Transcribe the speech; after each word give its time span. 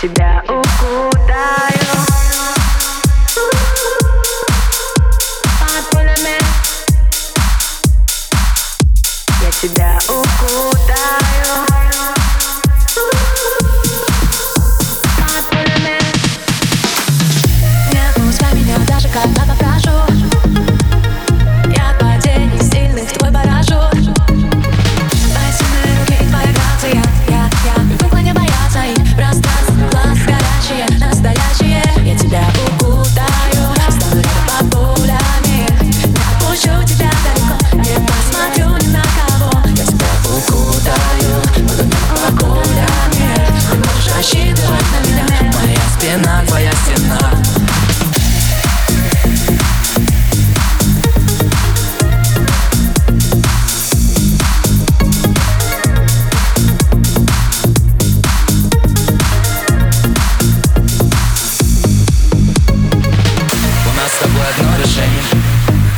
тебя 0.00 0.42
укутаю. 0.48 1.76
Я 9.42 9.50
тебя 9.60 9.98
укутаю. 10.08 10.89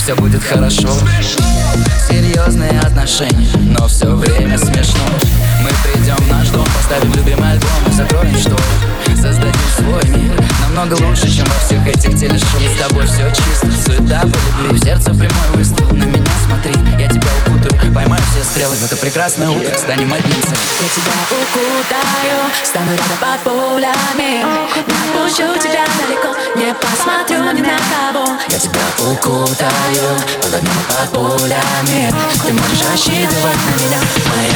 Все 0.02 0.16
будет 0.16 0.42
хорошо. 0.42 0.88
Серьезные 2.08 2.80
отношения 2.80 3.48
Но 3.54 3.86
все 3.86 4.06
время 4.06 4.58
смешно. 4.58 5.00
Мы 5.62 5.70
придем 5.84 6.16
в 6.16 6.28
наш 6.28 6.48
дом 6.48 6.66
Поставим 6.76 7.14
любимый 7.14 7.52
альбом 7.52 7.70
И 7.86 7.92
закроем 7.92 8.36
шторы. 8.36 8.60
Создадим 9.14 9.52
свой 9.76 10.04
мир 10.18 10.32
Намного 10.62 10.94
лучше, 10.94 11.30
чем 11.30 11.46
во 11.46 11.54
всех 11.64 11.86
этих 11.86 12.18
телешоу. 12.18 12.60
С 12.74 12.82
тобой 12.82 13.06
все 13.06 13.30
чисто 13.30 13.70
Суета 13.70 14.22
по 14.22 14.62
любви. 14.62 14.80
В 14.80 14.82
сердце 14.82 15.10
прямой 15.10 15.48
выстрел 15.54 15.88
На 15.92 16.02
меня 16.02 16.32
смотри. 16.46 16.74
Я 16.98 17.08
тебя 17.08 17.28
укутаю 17.46 17.94
Поймаю 17.94 18.22
все 18.32 18.42
стрелы 18.42 18.74
В 18.74 18.84
это 18.84 18.96
прекрасное 18.96 19.50
утро. 19.50 19.72
Станем 19.78 20.12
одним 20.12 20.42
целым. 20.42 20.58
Я 20.80 20.88
тебя 20.88 21.12
укутаю, 21.30 22.64
стану 22.64 22.90
рядом 22.90 23.18
под 23.20 23.40
пулями 23.44 24.51
отпущу 25.32 25.58
тебя 25.58 25.84
далеко, 25.98 26.34
не 26.56 26.74
посмотрю 26.74 27.52
ни 27.52 27.60
на 27.60 27.78
кого. 27.90 28.36
Я 28.48 28.58
тебя 28.58 28.80
укутаю 28.98 30.16
Под 30.42 30.62
и 30.62 30.66
под 30.88 31.10
пулями 31.10 32.12
Ты 32.44 32.52
можешь 32.52 32.84
рассчитывать 32.90 33.56
на 33.56 33.72
меня 33.80 34.00
стена 34.14 34.51